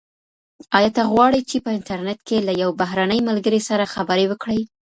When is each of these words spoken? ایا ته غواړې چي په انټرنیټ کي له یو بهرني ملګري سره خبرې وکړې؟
ایا 0.77 0.89
ته 0.95 1.01
غواړې 1.11 1.41
چي 1.49 1.57
په 1.65 1.69
انټرنیټ 1.77 2.19
کي 2.27 2.37
له 2.47 2.53
یو 2.61 2.69
بهرني 2.81 3.19
ملګري 3.29 3.61
سره 3.69 3.91
خبرې 3.93 4.25
وکړې؟ 4.27 4.61